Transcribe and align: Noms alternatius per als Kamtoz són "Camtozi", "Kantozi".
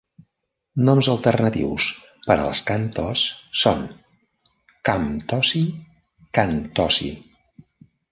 Noms 0.85 1.07
alternatius 1.11 1.85
per 2.23 2.37
als 2.45 2.61
Kamtoz 2.69 3.25
són 3.65 3.83
"Camtozi", 4.91 5.63
"Kantozi". 6.39 7.11